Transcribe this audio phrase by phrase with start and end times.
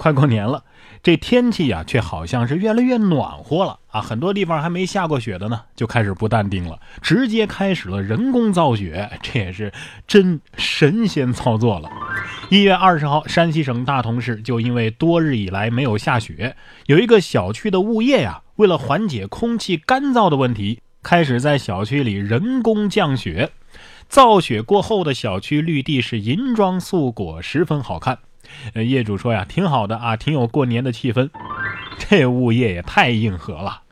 [0.00, 0.64] 快过年了，
[1.02, 4.00] 这天气呀，却好像是越来越暖和了啊！
[4.00, 9.70] 很多地方还没下过雪的呢，就开始不淡定了，直接开始了人工造雪，这也是
[10.06, 11.90] 真神仙操作了。
[12.48, 16.56] 一月二十号，山西省大同市就因为多日以来没有下雪，
[16.86, 23.50] 有一个小区的物业呀，为了缓解空气干燥的问题，开始在小区里人工降雪。
[24.08, 28.18] 造雪过后的小区绿地是银装素裹，十分好看。
[28.74, 31.30] 呃，业主说呀，挺好的啊，挺有过年的气氛。
[31.98, 33.82] 这物业也太硬核了。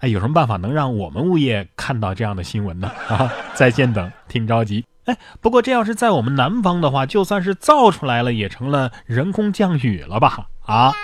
[0.00, 2.90] 哎，有什么办法能让我们物业看到这样的新闻呢？
[3.08, 4.84] 啊，在线等，挺着急。
[5.06, 10.46] 哎，不过这要是在我们南方的话，就算是造出来了，也成了人工降雨了吧？
[10.66, 10.94] 啊，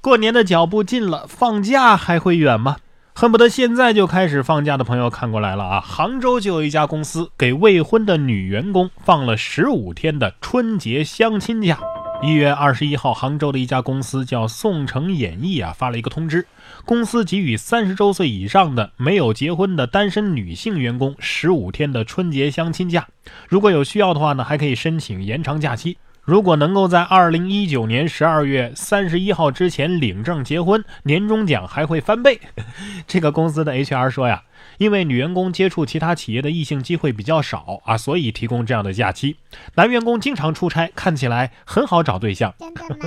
[0.00, 2.76] 过年的脚步近了，放假还会远吗？
[3.14, 5.80] 恨不得现在就开始放假的朋友看过来了啊！
[5.80, 11.80] 杭州就有一家公司给未婚的女员工放了十五天的春节相亲假。
[12.20, 16.44] 一月二十一号，杭州的一家公司叫宋城演艺啊，发了一个通知，
[16.84, 23.06] 公司给予三十周岁以上的没有结婚的单身女性员工十五天的春节相亲假，
[23.48, 25.96] 如果有需要的话呢，还可以申请延长假期。
[26.28, 32.38] 如果能够在二零一九年十二月三十一号之前领证结婚，年终奖还会翻倍。
[33.08, 34.42] 这个公司的 HR 说呀，
[34.76, 39.38] 因为女员工接触其他企业的异性机会比较少啊，所以提供这样的假期。
[39.76, 42.52] 男员工经常出差，看起来很好找对象。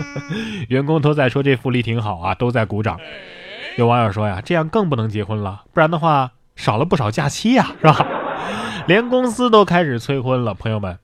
[0.69, 2.99] 员工都在说这福利挺好啊，都在鼓掌。
[3.77, 8.03] 有网友说呀，这样更不能结婚了，不然的话少了不少假期呀，是吧？
[8.87, 10.97] 连公司都开始催婚了，朋友们，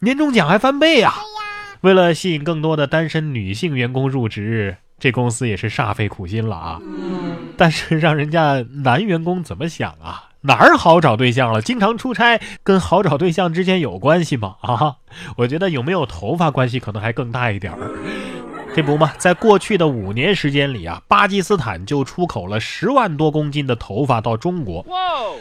[0.00, 1.14] 年终奖还翻倍呀！
[1.82, 6.80] 为了吸引更多的单身女性员工入职，这公司也是煞费苦心了啊！
[7.56, 10.30] 但是让人家男员工怎么想啊？
[10.42, 11.60] 哪儿好找对象了？
[11.60, 14.56] 经常出差跟好找对象之间有关系吗？
[14.60, 14.96] 啊，
[15.38, 17.78] 我觉得有没有头发关系可能还更大一点儿。
[18.74, 24.86] 这不嘛，在过去的五年时间里啊，巴基斯坦就出口了十万多公斤的头发到中国。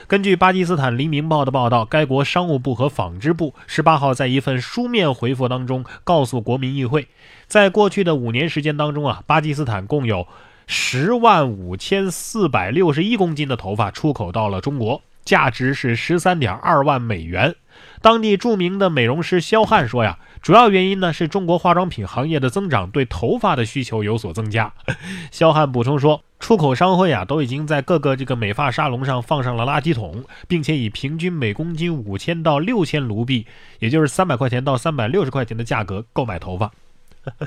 [0.06, 7.08] 根据巴基斯坦《黎明报》的报道，该国商务部和纺织部十八号在一份书面回复当中告诉国民议会，
[7.48, 10.28] 在过去的五年时间当中啊，巴基斯坦共有
[10.68, 17.56] 十万五千四百六十一公斤的头发出口到了中国，价值是十三点二万美元。
[18.02, 20.20] 当地著名的美容师肖汉说呀。
[20.42, 24.74] 主要原因呢是中国化妆品行业的增长对头发的需求有所增加。
[25.30, 33.46] 肖汉补充说，出口商会啊都已经在各个这个美发沙龙上放上了垃圾桶，并且以平均每公斤五千到六千卢币，
[33.80, 36.72] 也就是三百块钱到三百六十块钱的价格购买头发。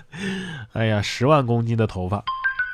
[0.72, 2.22] 哎呀，十万公斤的头发，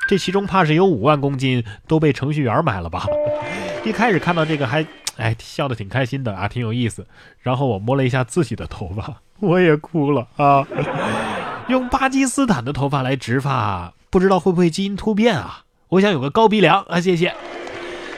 [0.06, 3.06] 这其中怕是有五万公斤都被程序员买了吧？
[3.86, 7.06] 一开始看到这个还哎笑得挺开心的啊，挺有意思。
[7.40, 9.20] 然后我摸了一下自己的头发。
[9.40, 10.66] 我也哭了啊！
[11.68, 15.64] 用巴基斯坦的头发来植发，不知道会不会基因突变啊？
[15.88, 17.00] 我想有个高鼻梁啊！
[17.00, 17.34] 谢谢。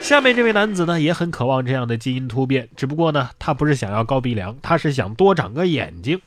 [0.00, 6.20] 下面这位男子呢，也很渴望这样的基因突变，只不过呢，他不是想要高鼻梁，他是想多长个眼睛。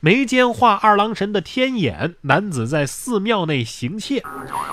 [0.00, 4.22] 眉间画二郎神的天眼，男子在寺庙内行窃。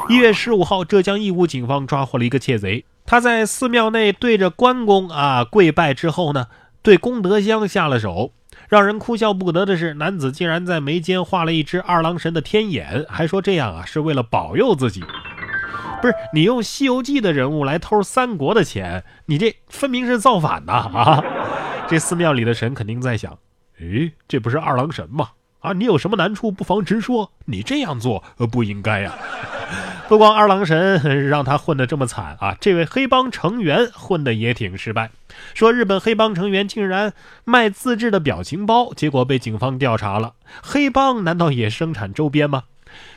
[0.09, 6.47] 一月十五号，浙江义乌警方抓获了一个窃贼，他在寺庙内对着关公啊跪拜之后呢，
[6.84, 8.34] 对功德箱下了手。
[8.68, 15.01] 让人哭笑不得的是，男子竟然在眉间画了一只二郎神的天眼，还说这样啊是为了保佑自己。
[16.01, 20.74] 不是你用《西游记》的人物来偷三国的钱，你这分明是造反呐！
[20.74, 21.24] 啊，
[21.88, 23.38] 这寺庙里的神肯定在想：
[23.79, 25.29] 诶，这不是二郎神吗？
[25.59, 29.16] 啊，你有什么难处不妨直说，你这样做呃不应该呀。
[30.07, 35.12] 不光二郎神让他混得这么惨啊，这位黑帮成员混得也挺失败。
[35.53, 37.12] 说日本黑帮成员竟然
[37.44, 40.34] 卖自制的表情包，结果被警方调查了。
[40.63, 42.63] 黑帮难道也生产周边吗？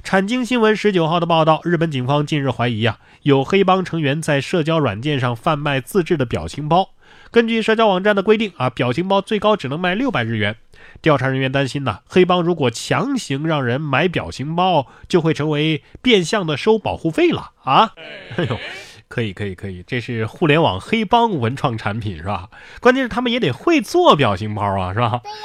[0.02, 6.90] 产经新闻十九号的报道，日本警方近日怀疑啊，有黑帮成员在社交软件上贩卖自制的表情包。
[7.30, 10.56] 根据社交网站的规定啊，表情包最高只能卖六百日元。
[11.00, 17.92] 调查人员担心呢，黑帮如果强行让人买表情包，就会成为变相的收保护费了啊！
[18.36, 18.58] 哎呦，
[19.06, 22.48] 可以可以可以，这是互联网黑帮文创产品是吧？
[22.80, 25.20] 关键是他们也得会做表情包啊，是吧？
[25.22, 25.36] 对呀。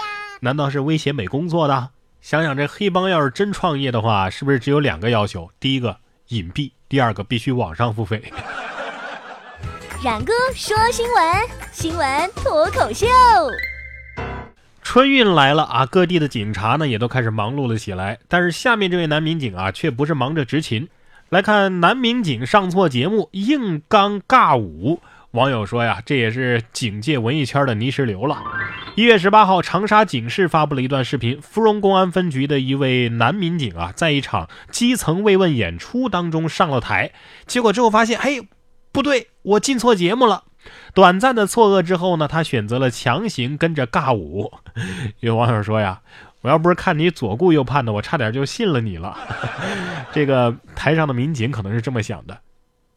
[0.42, 1.90] 难道是威胁美工做的？
[2.22, 5.52] 想想这黑帮要是真创业的话，是不是只有两个要求？
[5.60, 5.98] 第一个
[6.30, 8.24] 隐蔽，第二个必须网上付费。
[10.06, 11.26] 冉哥说新闻，
[11.72, 13.08] 新闻脱口秀。
[14.84, 18.20] 春运来了啊，各地的警察呢也都开始忙碌了起来。
[18.28, 20.90] 但是下面这位男民警啊，却不是忙着执勤。
[21.30, 28.44] 来看男民警上错节目，硬刚尬舞，网友说呀，这也是警界文艺圈的泥石流了。
[28.94, 37.12] 一月十八号，长沙警市发布了一段视频，芙蓉公安分局的一位男民警啊，在一场基层慰问演出当中上了台，
[37.48, 38.48] 结果之后发现，嘿，
[38.96, 40.46] 不对，我进错节目了。
[40.94, 44.54] 短暂的错愕之后呢，他选择了强行跟着尬舞。
[45.20, 46.02] 有网友说呀，
[46.40, 49.18] 我要不是看你左顾右盼的，我差点就信了你了。
[50.14, 52.40] 这个台上的民警可能是这么想的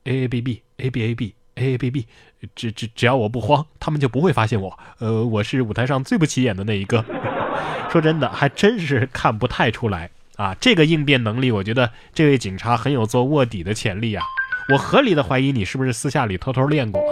[0.04, 1.34] ：A A B B A B A B。
[1.56, 2.06] A A B B，
[2.54, 4.78] 只只只要我不慌，他们就不会发现我。
[5.00, 7.04] 呃，我是舞台上最不起眼的那一个。
[7.90, 10.54] 说真的，还真是看不太出来啊。
[10.60, 14.24] 这个应变能力，我觉得这位警察很有做卧底的潜力啊。
[14.72, 17.02] 我合理的怀疑你是不是私下里偷偷练过。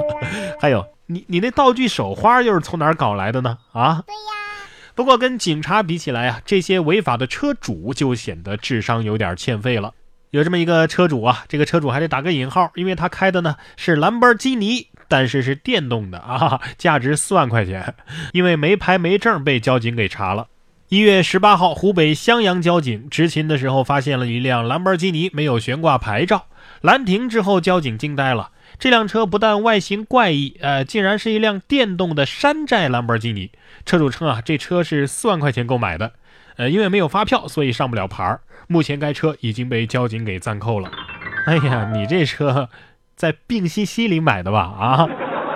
[0.61, 3.59] 还有，你你那道具手花又是从哪儿搞来的呢？
[3.73, 4.03] 啊？
[4.07, 4.69] 对呀。
[4.95, 9.93] 不过跟警察比起来啊，这些违法的车主就显得智商有点欠费了。
[10.31, 17.95] 有这么一个车主啊，这个车主还得打个引号，因为他开的呢是兰博基尼，但是是电动的啊，价值四万块钱，
[18.33, 20.49] 因为没牌没证被交警给查了。
[20.89, 26.47] 一月十八号，湖北襄阳交警执勤的时候发现了一辆兰博基尼没有悬挂牌照，
[26.87, 33.51] 拦停之后，交警惊呆了，这辆车不但外形怪异，呃，竟然是一辆电动的山寨兰博基尼。
[33.85, 36.13] 车主称啊，这车是四万块钱购买的，
[36.57, 38.41] 呃，因为没有发票，所以上不了牌儿。
[38.69, 40.89] 目前该车已经被交警给暂扣了。
[41.47, 42.69] 哎呀，你这车
[43.17, 44.61] 在病西西里买的吧？
[44.61, 45.09] 啊，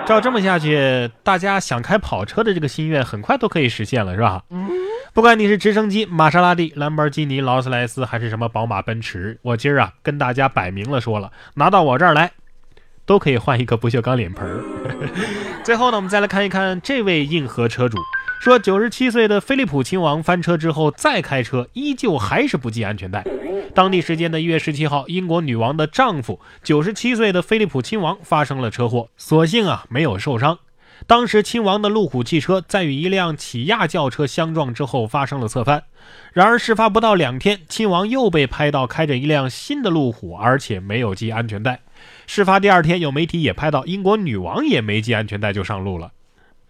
[0.05, 4.43] 照这么下去，大家想开跑车的这个心愿很快都可以实现了，是吧？
[5.13, 12.31] 不管你是直升机、玛莎拉蒂、兰博基尼、劳斯莱斯，还是什么宝马、奔驰，我今儿啊跟大家摆明了说了，拿到我这儿来，
[13.05, 14.63] 都可以换一个不锈钢脸盆。
[15.65, 17.97] 最后呢，我们再来看一看这位硬核车主。
[18.39, 23.25] 说，九十七岁的菲利普亲王翻车之后再开车，依旧还是不系安全带。
[23.75, 30.57] 当地时间的一月十七号，英国女王的丈夫九十七岁的菲利普亲王发生了车祸，所幸啊没有受伤。
[31.07, 35.83] 当时亲王的路虎汽车在与一辆起亚轿车相撞之后发生了侧翻。
[36.33, 41.79] 然而事发不到两天，亲王又被拍到开着一辆新的路虎，而且没有系安全带。
[42.25, 46.11] 事发第二天，有媒体也拍到英国女王也没系安全带就上路了。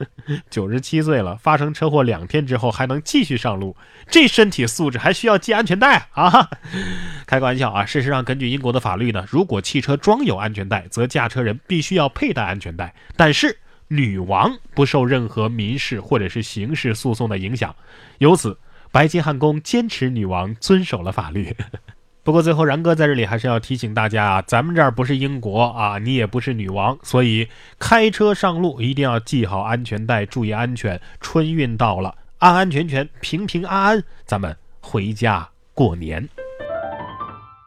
[0.49, 3.77] 九十七岁了，发生车祸两天之后还能继续上路，
[4.09, 6.49] 这身体素质还需要系安全带啊？
[7.27, 7.85] 开个玩笑啊！
[7.85, 12.95] 事实上，根据英国的法律呢，如果汽车装有安全带，则驾车人必须要佩戴安全带。
[13.15, 13.59] 但是
[13.91, 17.75] 女王不受任何民事或者是刑事诉讼的影响，
[18.19, 18.57] 由此
[18.89, 21.53] 白金汉宫坚持女王遵守了法律。
[22.23, 27.49] 不过最后，然哥在这里还是要提醒大家啊，咱们这儿不是英国啊，你也不是女王，所以
[27.79, 31.01] 开车上路一定要系好安全带，注意安全。
[31.19, 36.29] 春运到了，安安全全，平平安安，咱们回家过年。